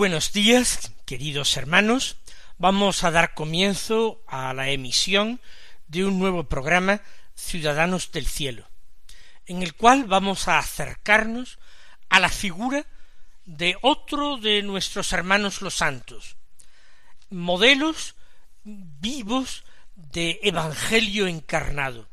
[0.00, 2.16] Buenos días, queridos hermanos.
[2.56, 5.42] Vamos a dar comienzo a la emisión
[5.88, 7.02] de un nuevo programa
[7.34, 8.66] Ciudadanos del Cielo,
[9.44, 11.58] en el cual vamos a acercarnos
[12.08, 12.86] a la figura
[13.44, 16.38] de otro de nuestros hermanos los santos,
[17.28, 18.14] modelos
[18.64, 19.64] vivos
[19.96, 22.08] de Evangelio encarnado,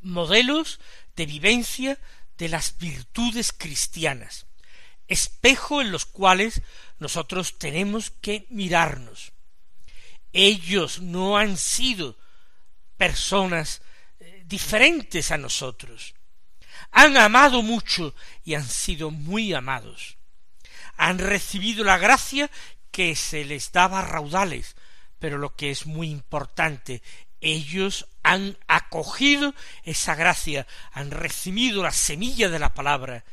[0.00, 0.80] modelos
[1.14, 1.98] de vivencia
[2.38, 4.46] de las virtudes cristianas,
[5.08, 6.62] espejo en los cuales
[6.98, 9.32] nosotros tenemos que mirarnos.
[10.32, 12.16] Ellos no han sido
[12.96, 13.82] personas
[14.20, 16.14] eh, diferentes a nosotros.
[16.90, 18.14] Han amado mucho
[18.44, 20.18] y han sido muy amados.
[20.96, 22.50] Han recibido la gracia
[22.90, 24.76] que se les daba raudales,
[25.18, 27.02] pero lo que es muy importante,
[27.40, 29.54] ellos han acogido
[29.84, 33.24] esa gracia, han recibido la semilla de la palabra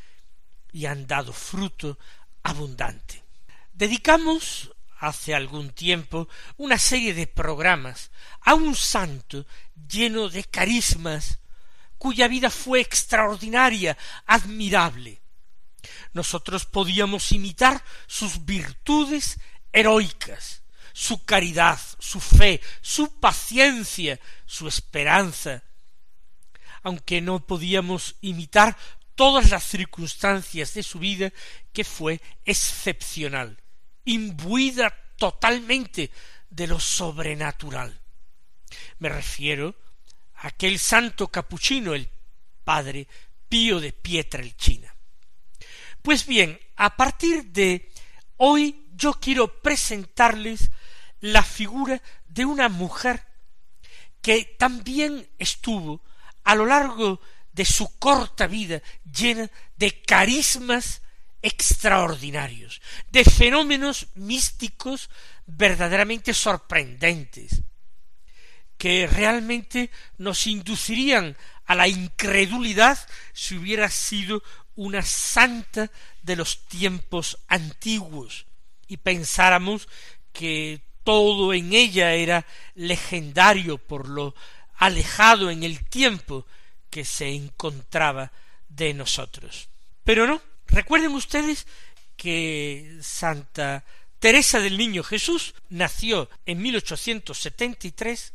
[0.75, 1.97] y han dado fruto
[2.43, 3.23] abundante.
[3.71, 6.27] Dedicamos hace algún tiempo
[6.57, 9.45] una serie de programas a un santo
[9.87, 11.39] lleno de carismas,
[11.97, 15.21] cuya vida fue extraordinaria, admirable.
[16.11, 19.39] Nosotros podíamos imitar sus virtudes
[19.71, 25.63] heroicas, su caridad, su fe, su paciencia, su esperanza,
[26.83, 28.75] aunque no podíamos imitar
[29.15, 31.31] todas las circunstancias de su vida
[31.73, 33.57] que fue excepcional,
[34.03, 36.11] imbuida totalmente
[36.49, 37.99] de lo sobrenatural.
[38.99, 39.75] Me refiero
[40.35, 42.09] a aquel santo capuchino, el
[42.63, 43.07] padre
[43.47, 44.93] Pío de Pietrelcina.
[46.01, 47.91] Pues bien, a partir de
[48.37, 50.69] hoy yo quiero presentarles
[51.19, 53.25] la figura de una mujer
[54.21, 56.01] que también estuvo
[56.43, 61.01] a lo largo de su corta vida llena de carismas
[61.41, 65.09] extraordinarios, de fenómenos místicos
[65.45, 67.61] verdaderamente sorprendentes,
[68.77, 72.97] que realmente nos inducirían a la incredulidad
[73.31, 74.43] si hubiera sido
[74.75, 75.91] una santa
[76.23, 78.47] de los tiempos antiguos
[78.87, 79.87] y pensáramos
[80.33, 84.35] que todo en ella era legendario por lo
[84.75, 86.45] alejado en el tiempo
[86.95, 88.31] que se encontraba
[88.69, 89.67] de nosotros.
[90.05, 91.67] Pero no, recuerden ustedes
[92.15, 93.83] que Santa
[94.17, 98.31] Teresa del Niño Jesús nació en 1873,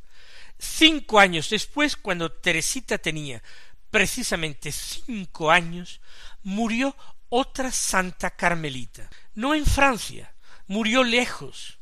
[0.58, 3.42] cinco años después, cuando Teresita tenía
[3.90, 6.02] precisamente cinco años,
[6.42, 6.94] murió
[7.30, 10.34] otra Santa Carmelita, no en Francia,
[10.66, 11.78] murió lejos,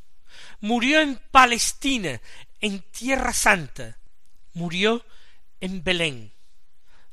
[0.60, 2.20] murió en Palestina,
[2.60, 3.98] en Tierra Santa,
[4.54, 5.04] murió
[5.60, 6.37] en Belén,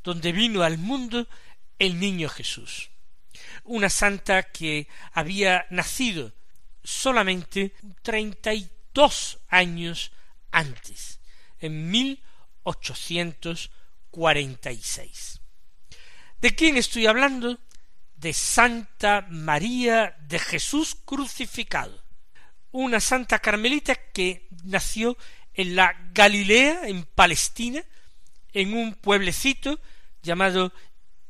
[0.06, 1.28] donde vino al mundo
[1.78, 2.92] el niño Jesús.
[3.66, 6.32] Una santa que había nacido
[6.84, 7.74] solamente
[8.04, 10.14] treinta y dos años
[10.52, 11.20] antes,
[11.60, 12.24] en mil
[12.64, 13.72] ochocientos
[14.12, 15.42] cuarenta y seis.
[16.40, 17.60] ¿De quién estoy hablando?
[18.16, 22.04] De Santa María de Jesús crucificado,
[22.72, 25.18] una santa carmelita que nació
[25.54, 27.84] en la Galilea, en Palestina,
[28.54, 29.80] en un pueblecito
[30.26, 30.74] llamado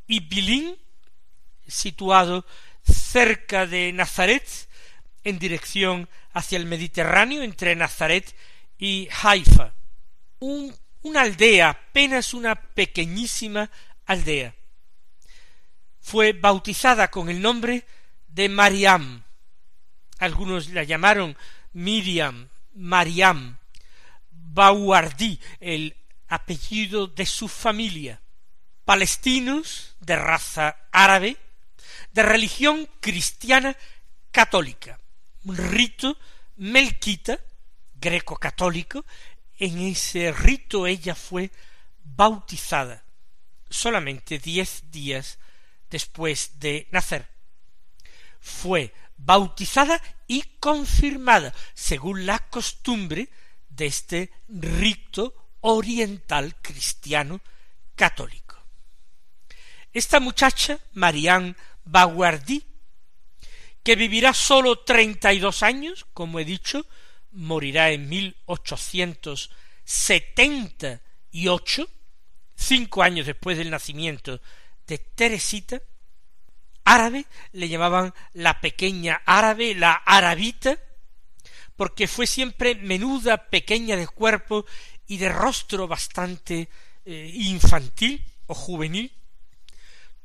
[0.08, 0.76] Ibilín,
[1.68, 2.46] situado
[2.84, 4.48] cerca de Nazaret,
[5.24, 8.36] en dirección hacia el Mediterráneo, entre Nazaret
[8.78, 9.74] y Haifa.
[10.40, 13.70] una aldea, apenas una pequeñísima
[14.06, 14.56] aldea.
[16.00, 17.86] Fue bautizada con el nombre
[18.28, 19.24] de Mariam.
[20.20, 21.38] Algunos la llamaron
[21.74, 23.58] Miriam, Mariam.
[24.32, 25.96] Bauardí, el
[26.28, 28.22] apellido de su familia
[28.86, 31.38] palestinos de raza árabe,
[32.14, 33.76] de religión cristiana
[34.32, 35.00] católica,
[35.44, 36.18] un rito
[36.56, 37.40] melquita,
[37.96, 39.06] greco-católico,
[39.58, 41.52] en ese rito ella fue
[42.04, 43.04] bautizada
[43.70, 45.40] solamente diez días
[45.90, 47.28] después de nacer.
[48.40, 53.30] Fue bautizada y confirmada según la costumbre
[53.70, 57.42] de este rito oriental cristiano
[57.96, 58.45] católico.
[59.96, 61.56] Esta muchacha, Marianne
[61.86, 62.62] Baguardi,
[63.82, 66.86] que vivirá sólo treinta y dos años, como he dicho,
[67.32, 69.52] morirá en mil ochocientos
[69.86, 71.02] setenta
[71.32, 71.88] y ocho,
[72.58, 74.42] cinco años después del nacimiento
[74.86, 75.82] de Teresita,
[76.84, 80.78] árabe, le llamaban la pequeña árabe, la arabita,
[81.78, 84.66] porque fue siempre menuda, pequeña de cuerpo
[85.08, 86.68] y de rostro bastante
[87.06, 89.10] eh, infantil o juvenil,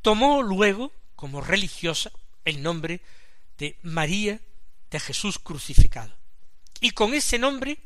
[0.02, 2.10] tomó luego, como religiosa,
[2.44, 3.00] el nombre
[3.58, 4.40] de María
[4.90, 6.14] de Jesús crucificado.
[6.80, 7.78] Y con ese nombre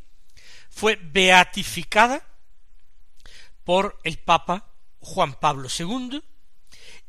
[0.70, 2.26] fue beatificada
[3.64, 4.70] por el Papa
[5.00, 6.22] Juan Pablo II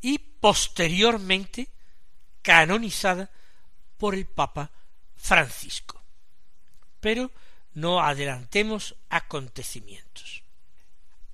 [0.00, 1.68] y posteriormente
[2.42, 3.30] canonizada
[3.96, 4.70] por el Papa
[5.16, 6.02] Francisco.
[7.00, 7.30] Pero
[7.74, 10.42] no adelantemos acontecimientos.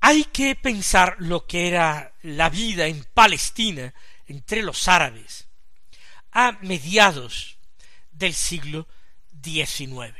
[0.04, 3.94] Hay que pensar lo que era la vida en Palestina
[4.26, 5.46] entre los árabes
[6.32, 7.56] a mediados
[8.10, 8.88] del siglo
[9.44, 10.12] XIX.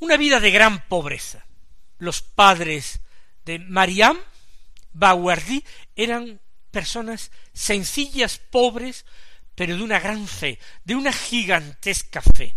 [0.00, 1.46] Una vida de gran pobreza.
[1.98, 3.02] Los padres
[3.44, 4.18] de Mariam
[4.92, 5.64] Bawardi
[5.94, 6.40] eran
[6.72, 9.06] personas sencillas, pobres,
[9.54, 12.56] pero de una gran fe, de una gigantesca fe.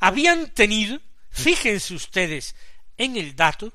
[0.00, 2.56] Habían tenido, fíjense ustedes
[2.96, 3.74] en el dato,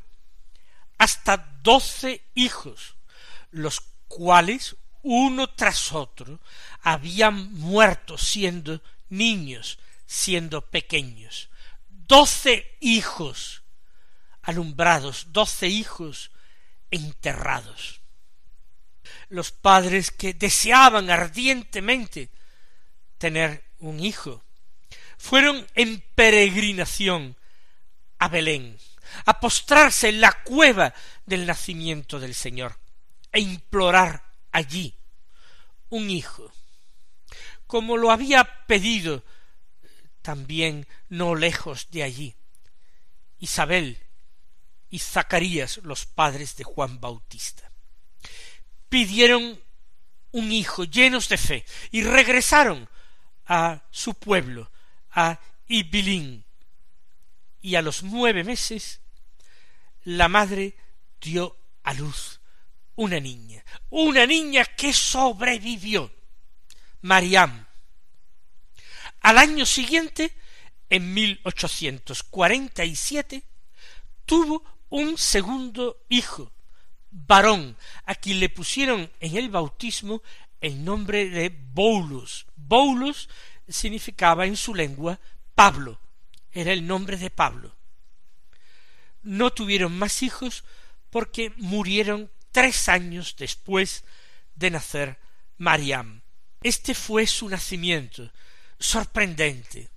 [1.04, 2.96] hasta doce hijos,
[3.52, 6.40] los cuales uno tras otro
[6.82, 11.50] habían muerto siendo niños, siendo pequeños.
[11.90, 13.64] Doce hijos
[14.44, 16.32] alumbrados, doce hijos
[16.90, 18.02] enterrados.
[19.28, 22.30] Los padres que deseaban ardientemente
[23.18, 24.44] tener un hijo
[25.18, 27.36] fueron en peregrinación
[28.20, 28.78] a Belén,
[29.26, 30.94] a postrarse en la cueva
[31.26, 32.78] del nacimiento del Señor,
[33.32, 34.96] e implorar allí
[35.90, 36.52] un hijo,
[37.68, 39.24] como lo había pedido
[40.22, 42.36] también no lejos de allí
[43.44, 44.00] Isabel
[44.90, 47.70] y Zacarías, los padres de Juan Bautista.
[48.88, 49.62] Pidieron
[50.32, 52.88] un hijo llenos de fe y regresaron
[53.46, 54.72] a su pueblo,
[55.12, 56.46] a Ibilín.
[57.60, 59.02] Y a los nueve meses
[60.04, 60.76] la madre
[61.20, 62.42] dio a luz
[62.96, 66.12] una niña, una niña que sobrevivió,
[67.02, 67.68] Mariam.
[69.22, 70.34] Al año siguiente,
[70.90, 73.44] en 1847,
[74.26, 76.52] tuvo un segundo hijo,
[77.10, 80.22] varón, a quien le pusieron en el bautismo
[80.62, 82.46] el nombre de Boulus.
[82.56, 83.30] Boulus
[83.68, 85.20] significaba en su lengua
[85.56, 86.00] Pablo,
[86.52, 87.76] era el nombre de Pablo.
[89.24, 90.64] No tuvieron más hijos
[91.10, 94.04] porque murieron tres años después
[94.56, 95.20] de nacer
[95.58, 96.22] Mariam.
[96.62, 98.32] Este fue su nacimiento,
[98.80, 99.90] sorprendente.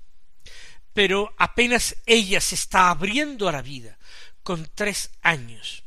[0.92, 3.98] Pero apenas ella se está abriendo a la vida,
[4.42, 5.84] con tres años.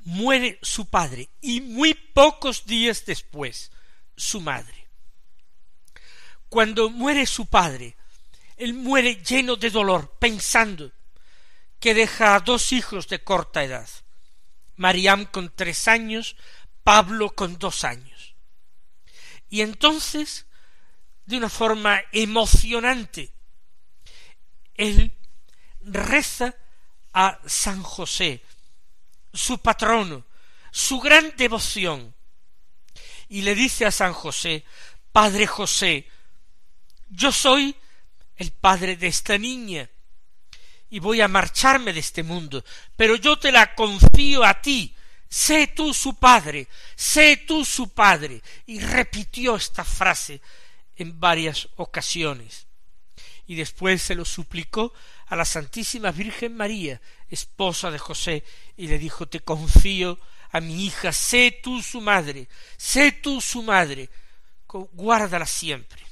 [0.00, 3.70] Muere su padre y muy pocos días después
[4.16, 4.88] su madre.
[6.48, 7.96] Cuando muere su padre,
[8.56, 10.92] él muere lleno de dolor, pensando
[11.80, 13.88] que deja a dos hijos de corta edad.
[14.76, 16.36] Mariam con tres años,
[16.82, 18.34] Pablo con dos años.
[19.50, 20.46] Y entonces,
[21.26, 23.32] de una forma emocionante,
[24.74, 25.12] él
[25.80, 26.54] reza
[27.12, 28.42] a San José,
[29.32, 30.24] su patrono,
[30.70, 32.14] su gran devoción,
[33.28, 34.64] y le dice a San José,
[35.12, 36.08] Padre José,
[37.08, 37.74] yo soy
[38.36, 39.90] el padre de esta niña,
[40.90, 42.64] y voy a marcharme de este mundo,
[42.96, 44.94] pero yo te la confío a ti,
[45.28, 50.40] sé tú su padre, sé tú su padre, y repitió esta frase
[50.96, 52.66] en varias ocasiones.
[53.46, 54.92] Y después se lo suplicó
[55.26, 58.44] a la Santísima Virgen María, esposa de José,
[58.76, 60.18] y le dijo Te confío
[60.50, 64.10] a mi hija, sé tú su madre, sé tú su madre,
[64.66, 66.02] guárdala siempre.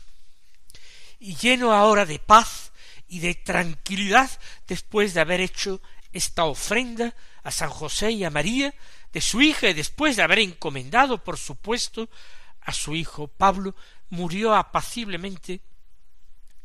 [1.18, 2.65] Y lleno ahora de paz
[3.08, 4.30] y de tranquilidad
[4.66, 5.80] después de haber hecho
[6.12, 8.74] esta ofrenda a San José y a María
[9.12, 12.10] de su hija y después de haber encomendado, por supuesto,
[12.60, 13.74] a su hijo Pablo,
[14.10, 15.60] murió apaciblemente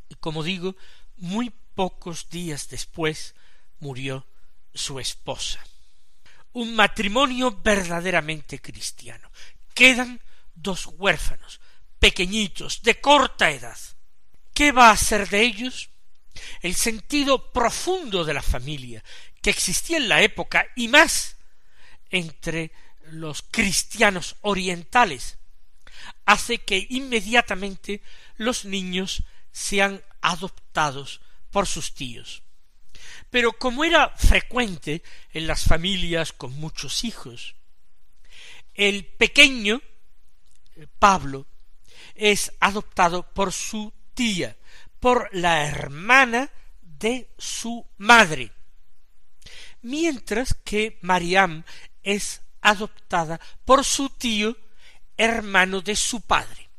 [0.10, 0.76] y, como digo,
[1.18, 3.36] muy pocos días después
[3.80, 4.26] murió
[4.74, 5.60] su esposa.
[6.54, 9.32] Un matrimonio verdaderamente cristiano.
[9.74, 10.20] Quedan
[10.54, 11.62] dos huérfanos,
[12.00, 13.78] pequeñitos, de corta edad.
[14.54, 15.91] ¿Qué va a ser de ellos?
[16.62, 19.04] El sentido profundo de la familia
[19.42, 21.38] que existía en la época y más
[22.10, 22.72] entre
[23.12, 25.38] los cristianos orientales
[26.26, 28.02] hace que inmediatamente
[28.38, 31.22] los niños sean adoptados
[31.52, 32.44] por sus tíos.
[33.30, 37.56] Pero como era frecuente en las familias con muchos hijos,
[38.74, 39.82] el pequeño
[40.76, 41.48] eh, Pablo
[42.16, 44.58] es adoptado por su tía,
[45.02, 46.50] por la hermana
[46.82, 48.54] de su madre,
[49.82, 51.64] mientras que Mariam
[52.04, 54.56] es adoptada por su tío,
[55.18, 56.70] hermano de su padre,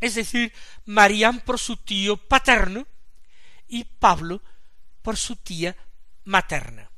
[0.00, 0.52] es decir,
[0.86, 2.86] Mariam por su tío paterno
[3.66, 4.42] y Pablo
[5.02, 5.76] por su tía
[6.24, 6.90] materna.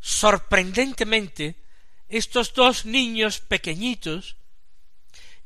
[0.00, 1.62] Sorprendentemente,
[2.08, 4.36] estos dos niños pequeñitos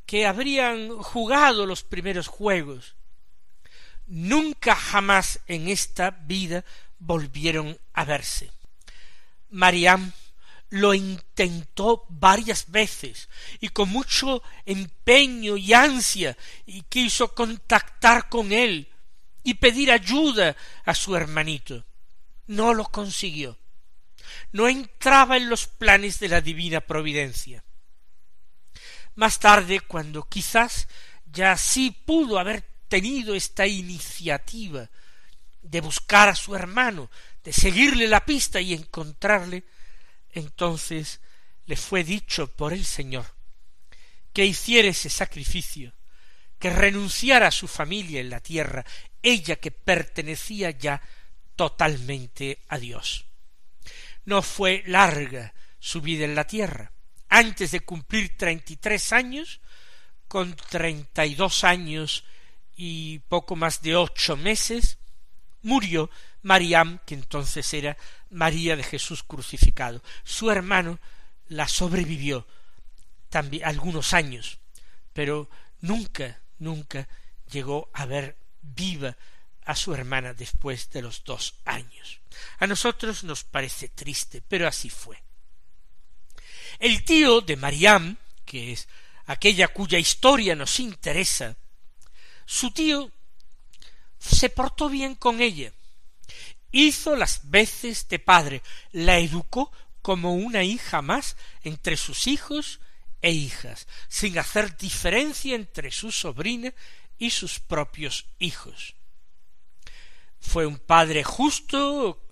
[0.06, 2.95] que habrían jugado los primeros juegos,
[4.06, 6.64] nunca jamás en esta vida
[6.98, 8.50] volvieron a verse.
[9.50, 10.12] Mariam
[10.70, 13.28] lo intentó varias veces
[13.60, 16.36] y con mucho empeño y ansia
[16.66, 18.88] y quiso contactar con él
[19.42, 21.84] y pedir ayuda a su hermanito.
[22.46, 23.58] No lo consiguió.
[24.52, 27.62] No entraba en los planes de la divina providencia.
[29.14, 30.88] Más tarde, cuando quizás
[31.24, 34.88] ya sí pudo haber tenido esta iniciativa
[35.62, 37.10] de buscar a su hermano,
[37.42, 39.64] de seguirle la pista y encontrarle,
[40.32, 41.20] entonces
[41.66, 43.26] le fue dicho por el Señor
[44.32, 45.94] que hiciera ese sacrificio,
[46.58, 48.84] que renunciara a su familia en la tierra,
[49.22, 51.00] ella que pertenecía ya
[51.56, 53.24] totalmente a Dios.
[54.26, 56.92] No fue larga su vida en la tierra.
[57.28, 59.60] Antes de cumplir treinta y tres años,
[60.28, 62.24] con treinta y dos años
[62.76, 64.98] y poco más de ocho meses,
[65.62, 66.10] murió
[66.42, 67.96] Mariam, que entonces era
[68.30, 70.02] María de Jesús crucificado.
[70.22, 71.00] Su hermano
[71.48, 72.46] la sobrevivió
[73.30, 74.58] también algunos años,
[75.12, 75.48] pero
[75.80, 77.08] nunca, nunca
[77.50, 79.16] llegó a ver viva
[79.64, 82.20] a su hermana después de los dos años.
[82.58, 85.20] A nosotros nos parece triste, pero así fue.
[86.78, 88.86] El tío de Mariam, que es
[89.26, 91.56] aquella cuya historia nos interesa,
[92.46, 93.10] su tío
[94.18, 95.72] se portó bien con ella,
[96.72, 98.62] hizo las veces de padre,
[98.92, 99.70] la educó
[100.02, 102.80] como una hija más entre sus hijos
[103.22, 106.72] e hijas, sin hacer diferencia entre su sobrina
[107.18, 108.94] y sus propios hijos.
[110.38, 112.22] Fue un padre justo,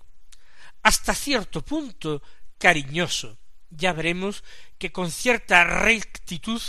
[0.83, 2.21] hasta cierto punto
[2.57, 3.37] cariñoso.
[3.69, 4.43] Ya veremos
[4.77, 6.61] que con cierta rectitud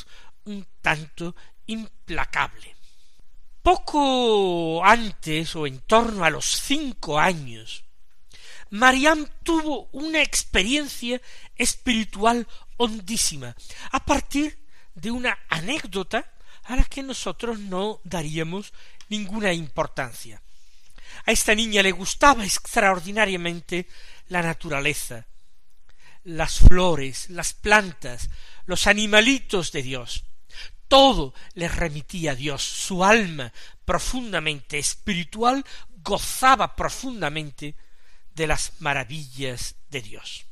[0.45, 1.37] un tanto
[1.67, 2.76] implacable.
[3.67, 7.83] Poco antes o en torno a los cinco años,
[8.71, 11.21] Mariam tuvo una experiencia
[11.57, 12.47] espiritual
[12.77, 13.57] hondísima
[13.91, 14.57] a partir
[14.95, 16.33] de una anécdota
[16.63, 18.73] a la que nosotros no daríamos
[19.09, 20.41] ninguna importancia.
[21.25, 23.89] A esta niña le gustaba extraordinariamente
[24.29, 25.27] la naturaleza,
[26.23, 28.31] las flores, las plantas,
[28.67, 30.23] los animalitos de Dios
[30.89, 33.53] todo le remitía a Dios, su alma
[33.85, 35.65] profundamente espiritual
[36.03, 37.75] gozaba profundamente
[38.35, 40.47] de las maravillas de Dios.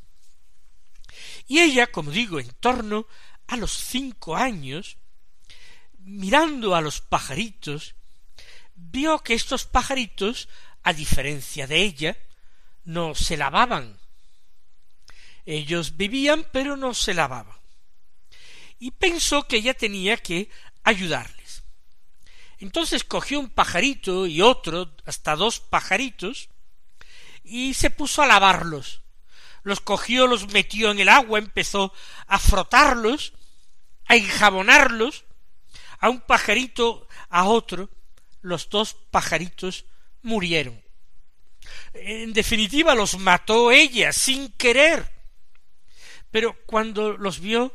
[1.46, 3.06] Y ella, como digo, en torno
[3.46, 4.96] a los cinco años,
[5.98, 7.94] mirando a los pajaritos,
[8.74, 10.48] vio que estos pajaritos,
[10.82, 12.18] a diferencia de ella,
[12.84, 13.98] no se lavaban.
[15.46, 17.63] Ellos vivían, pero no se lavaban
[18.78, 20.50] y pensó que ella tenía que
[20.82, 21.64] ayudarles.
[22.58, 26.48] Entonces cogió un pajarito y otro, hasta dos pajaritos,
[27.42, 29.02] y se puso a lavarlos.
[29.62, 31.92] Los cogió, los metió en el agua, empezó
[32.26, 33.32] a frotarlos,
[34.06, 35.24] a enjabonarlos,
[35.98, 37.88] a un pajarito, a otro,
[38.40, 39.86] los dos pajaritos
[40.22, 40.82] murieron.
[41.94, 45.10] En definitiva los mató ella sin querer.
[46.30, 47.74] Pero cuando los vio,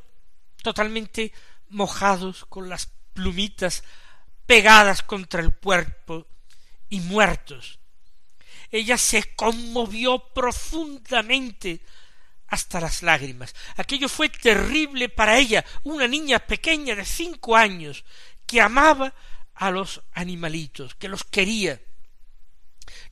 [0.61, 1.33] totalmente
[1.69, 3.83] mojados, con las plumitas
[4.45, 6.25] pegadas contra el cuerpo
[6.89, 7.79] y muertos.
[8.71, 11.81] Ella se conmovió profundamente
[12.47, 13.55] hasta las lágrimas.
[13.75, 18.03] Aquello fue terrible para ella, una niña pequeña de cinco años,
[18.45, 19.13] que amaba
[19.53, 21.79] a los animalitos, que los quería.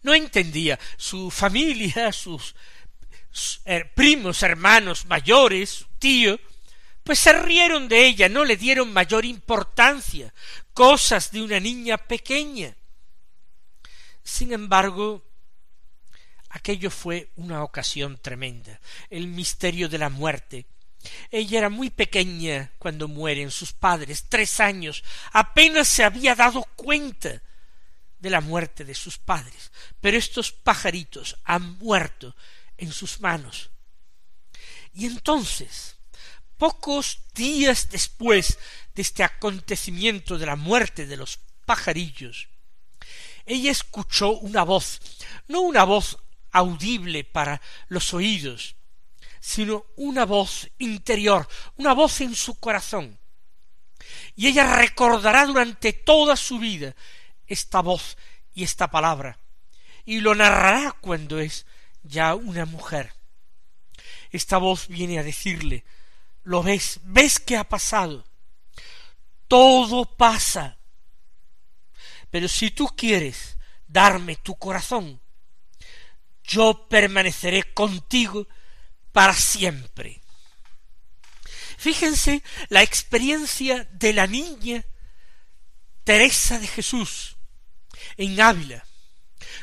[0.01, 2.56] No entendía su familia, sus,
[3.66, 6.39] eh, primos, hermanos mayores, su tío,
[7.08, 10.34] pues se rieron de ella, no le dieron mayor importancia,
[10.74, 12.76] cosas de una niña pequeña.
[14.22, 15.24] Sin embargo,
[16.50, 20.66] aquello fue una ocasión tremenda, el misterio de la muerte.
[21.32, 27.42] Ella era muy pequeña cuando mueren sus padres, tres años, apenas se había dado cuenta
[28.20, 29.72] de la muerte de sus padres,
[30.02, 32.36] pero estos pajaritos han muerto
[32.76, 33.70] en sus manos.
[34.94, 35.97] Y entonces,
[36.58, 38.58] pocos días después
[38.96, 42.48] de este acontecimiento de la muerte de los pajarillos,
[43.46, 45.00] ella escuchó una voz,
[45.48, 46.18] no una voz
[46.52, 48.76] audible para los oídos,
[49.40, 51.48] sino una voz interior,
[51.78, 53.18] una voz en su corazón.
[54.36, 56.96] Y ella recordará durante toda su vida
[57.46, 58.18] esta voz
[58.54, 59.40] y esta palabra,
[60.04, 61.66] y lo narrará cuando es
[62.04, 63.14] ya una mujer.
[64.32, 65.86] Esta voz viene a decirle,
[66.48, 68.25] lo ves, ves qué ha pasado.
[69.50, 70.77] Todo pasa.
[72.32, 75.20] Pero si tú quieres darme tu corazón,
[76.46, 78.48] yo permaneceré contigo
[79.12, 80.22] para siempre.
[81.77, 84.86] Fíjense la experiencia de la niña
[86.06, 87.36] Teresa de Jesús
[88.16, 88.86] en Ávila,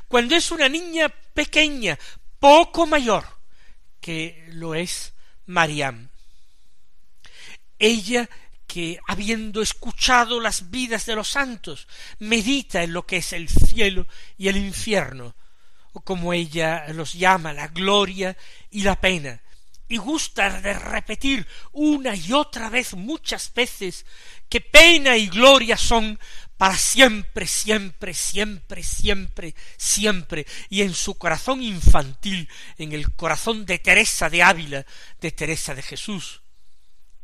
[0.07, 1.99] cuando es una niña pequeña,
[2.39, 3.25] poco mayor
[4.03, 5.15] que lo es
[5.47, 6.11] Mariam.
[7.79, 8.29] Ella
[8.67, 11.87] que habiendo escuchado las vidas de los santos,
[12.19, 15.35] medita en lo que es el cielo y el infierno,
[15.93, 18.37] o como ella los llama, la gloria
[18.71, 19.41] y la pena,
[19.89, 24.07] y gusta de repetir una y otra vez muchas veces
[24.49, 26.19] que pena y gloria son
[26.57, 33.79] para siempre, siempre, siempre, siempre, siempre, y en su corazón infantil, en el corazón de
[33.79, 34.87] Teresa de Ávila,
[35.21, 36.43] de Teresa de Jesús,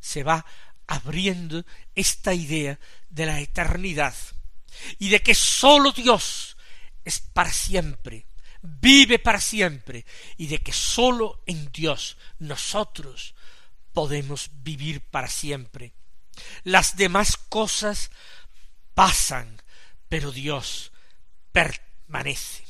[0.01, 0.45] se va
[0.87, 4.15] abriendo esta idea de la eternidad
[4.99, 6.57] y de que sólo Dios
[7.05, 8.27] es para siempre,
[8.63, 10.05] vive para siempre
[10.37, 13.35] y de que sólo en Dios nosotros
[13.93, 15.93] podemos vivir para siempre.
[16.65, 18.11] Las demás cosas
[18.95, 19.61] pasan,
[20.09, 20.93] pero Dios
[21.53, 22.65] permanece.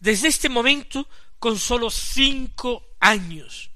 [0.00, 3.70] Desde este momento, con sólo cinco años,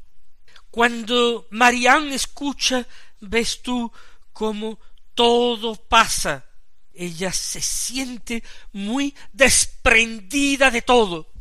[0.72, 2.85] cuando Marián escucha,
[3.20, 3.92] ves tú
[4.32, 4.80] cómo
[5.14, 6.44] todo pasa
[6.94, 11.32] ella se siente muy desprendida de todo.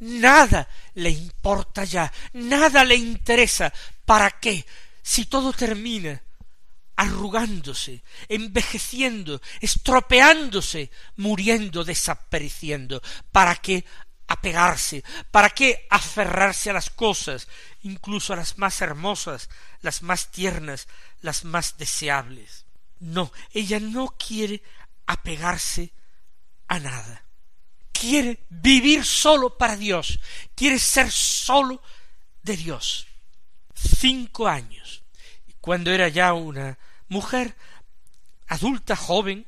[0.00, 3.72] Nada le importa ya, nada le interesa.
[4.04, 4.64] ¿Para qué?
[5.02, 6.22] Si todo termina
[6.96, 13.00] arrugándose, envejeciendo, estropeándose, muriendo, desapareciendo.
[13.30, 13.84] ¿Para qué
[14.28, 15.02] apegarse?
[15.30, 17.48] ¿Para qué aferrarse a las cosas,
[17.82, 19.48] incluso a las más hermosas,
[19.80, 20.86] las más tiernas,
[21.20, 22.66] las más deseables?
[23.00, 24.62] No, ella no quiere
[25.06, 25.92] apegarse
[26.68, 27.24] a nada.
[27.92, 30.20] Quiere vivir solo para Dios,
[30.54, 31.82] quiere ser solo
[32.42, 33.06] de Dios.
[33.74, 35.02] Cinco años.
[35.60, 37.56] Cuando era ya una mujer
[38.46, 39.46] adulta, joven,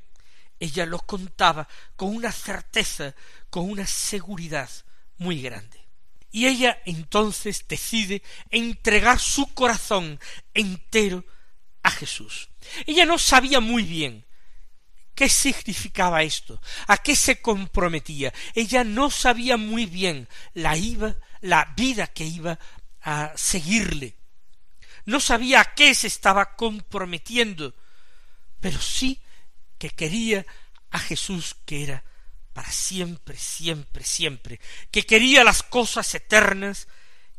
[0.58, 3.14] ella lo contaba con una certeza,
[3.50, 4.70] con una seguridad
[5.18, 5.78] muy grande.
[6.30, 10.20] Y ella entonces decide entregar su corazón
[10.54, 11.24] entero
[11.82, 12.48] a Jesús.
[12.86, 14.24] Ella no sabía muy bien
[15.20, 16.62] ¿Qué significaba esto?
[16.86, 18.32] ¿A qué se comprometía?
[18.54, 22.58] Ella no sabía muy bien la iba, la vida que iba
[23.02, 24.16] a seguirle.
[25.04, 27.74] No sabía a qué se estaba comprometiendo,
[28.60, 29.20] pero sí
[29.76, 30.46] que quería
[30.90, 32.04] a Jesús que era
[32.52, 34.60] para siempre, siempre, siempre,
[34.90, 36.88] que quería las cosas eternas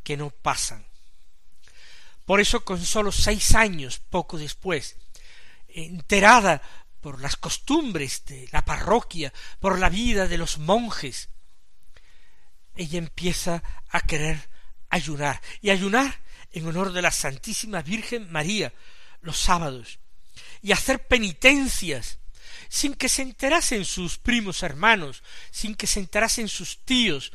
[0.03, 0.85] que no pasan.
[2.25, 4.95] Por eso con sólo seis años, poco después,
[5.67, 6.61] enterada
[7.01, 11.29] por las costumbres de la parroquia, por la vida de los monjes,
[12.75, 14.49] ella empieza a querer
[14.89, 16.21] ayunar, y ayunar
[16.51, 18.73] en honor de la Santísima Virgen María
[19.21, 19.99] los sábados,
[20.61, 22.19] y hacer penitencias,
[22.71, 27.33] sin que se enterasen sus primos hermanos, sin que se enterasen sus tíos,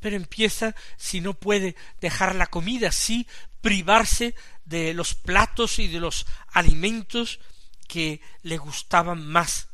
[0.00, 3.28] pero empieza, si no puede dejar la comida, sí
[3.60, 7.38] privarse de los platos y de los alimentos
[7.86, 9.68] que le gustaban más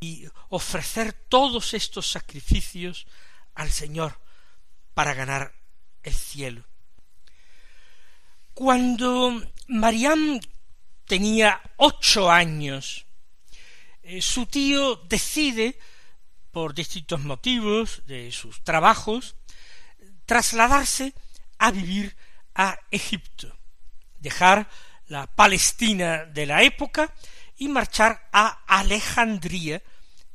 [0.00, 3.06] y ofrecer todos estos sacrificios
[3.54, 4.18] al Señor
[4.92, 5.54] para ganar
[6.02, 6.64] el cielo.
[8.54, 10.40] Cuando Mariam
[11.06, 13.06] tenía ocho años,
[14.02, 15.78] eh, su tío decide,
[16.50, 19.36] por distintos motivos de sus trabajos,
[20.26, 21.14] trasladarse
[21.58, 22.16] a vivir
[22.54, 23.56] a Egipto,
[24.18, 24.68] dejar
[25.06, 27.14] la Palestina de la época
[27.56, 29.82] y marchar a Alejandría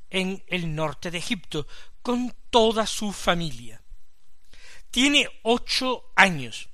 [0.10, 1.68] en el norte de Egipto
[2.02, 3.82] con toda su familia.
[4.92, 6.70] Tiene ocho años.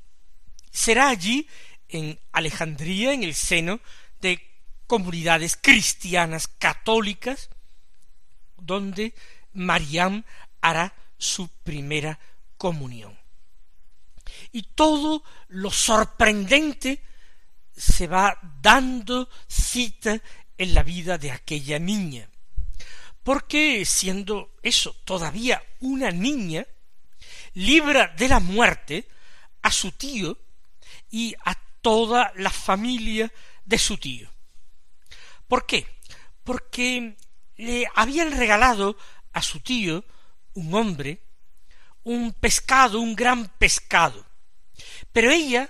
[0.72, 1.48] Será allí,
[1.90, 3.80] en Alejandría, en el seno
[4.22, 4.53] de
[4.94, 7.50] comunidades cristianas católicas,
[8.58, 9.16] donde
[9.52, 10.24] Mariam
[10.62, 12.20] hará su primera
[12.58, 13.18] comunión.
[14.52, 17.02] Y todo lo sorprendente
[17.76, 20.22] se va dando cita
[20.60, 22.30] en la vida de aquella niña.
[23.24, 26.68] Porque siendo eso todavía una niña,
[27.56, 29.08] libra de la muerte
[29.64, 30.38] a su tío
[31.10, 33.34] y a toda la familia
[33.66, 34.33] de su tío.
[35.48, 35.88] ¿Por qué?
[36.44, 37.16] Porque
[37.58, 38.98] le habían regalado
[39.32, 40.04] a su tío,
[40.54, 41.22] un hombre,
[42.04, 44.26] un pescado, un gran pescado.
[45.12, 45.70] Pero ella,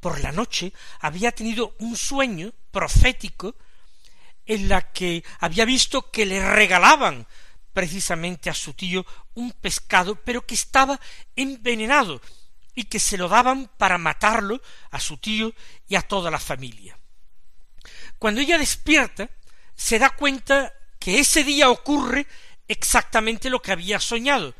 [0.00, 3.56] por la noche, había tenido un sueño profético
[4.44, 7.26] en la que había visto que le regalaban
[7.72, 9.04] precisamente a su tío
[9.34, 10.98] un pescado, pero que estaba
[11.34, 12.22] envenenado
[12.74, 15.52] y que se lo daban para matarlo a su tío
[15.88, 16.98] y a toda la familia.
[18.18, 19.28] Cuando ella despierta,
[19.74, 22.26] se da cuenta que ese día ocurre
[22.68, 24.54] exactamente lo que había soñado,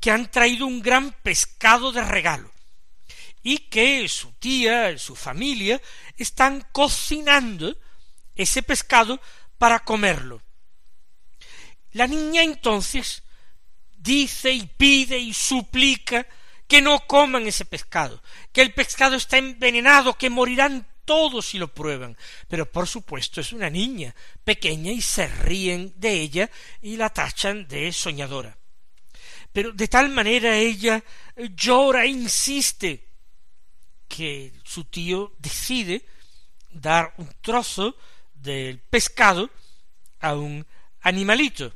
[0.00, 2.50] que han traído un gran pescado de regalo
[3.42, 5.80] y que su tía, su familia,
[6.16, 7.76] están cocinando
[8.34, 9.20] ese pescado
[9.58, 10.40] para comerlo.
[11.92, 13.22] La niña entonces
[13.96, 16.26] dice y pide y suplica
[16.66, 21.72] que no coman ese pescado, que el pescado está envenenado, que morirán todos si lo
[21.72, 22.16] prueban.
[22.48, 27.66] Pero por supuesto es una niña pequeña y se ríen de ella y la tachan
[27.68, 28.56] de soñadora.
[29.52, 31.02] Pero de tal manera ella
[31.36, 33.08] llora e insiste
[34.08, 36.04] que su tío decide
[36.70, 37.96] dar un trozo
[38.34, 39.50] del pescado
[40.20, 40.66] a un
[41.00, 41.72] animalito.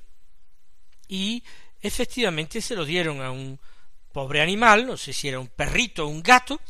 [1.09, 1.43] Y
[1.81, 3.59] efectivamente se lo dieron a un
[4.13, 6.61] pobre animal, no sé si era un perrito o un gato,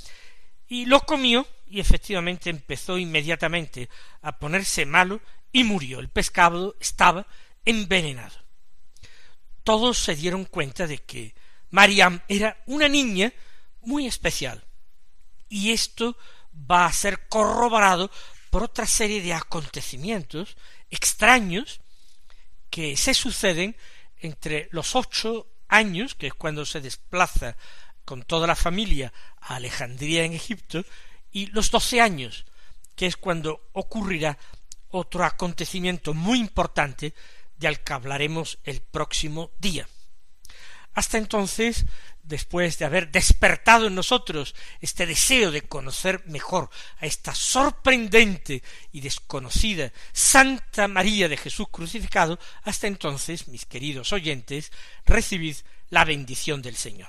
[0.69, 3.89] y lo comió y efectivamente empezó inmediatamente
[4.23, 5.21] a ponerse malo
[5.53, 6.01] y murió.
[6.01, 7.27] El pescado estaba
[7.65, 8.37] envenenado.
[9.65, 11.35] Todos se dieron cuenta de que
[11.71, 13.33] Mariam era una niña
[13.81, 14.65] muy especial.
[15.49, 16.17] Y esto
[16.71, 18.11] va a ser corroborado
[18.51, 20.57] por otra serie de acontecimientos
[20.91, 21.81] extraños
[22.71, 23.77] que se suceden
[24.19, 27.57] entre los ocho años, que es cuando se desplaza
[28.05, 30.85] con toda la familia a Alejandría en Egipto,
[31.37, 32.47] y los doce años,
[32.95, 34.39] que es cuando ocurrirá
[34.89, 37.13] otro acontecimiento muy importante
[37.59, 39.87] del que hablaremos el próximo día.
[40.95, 41.85] Hasta entonces
[42.23, 46.71] después de haber despertado en nosotros este deseo de conocer mejor
[47.01, 54.73] a esta sorprendente y desconocida Santa María de Jesús crucificado, hasta entonces, mis queridos oyentes,
[55.05, 55.57] recibid
[55.91, 57.09] la bendición del Señor.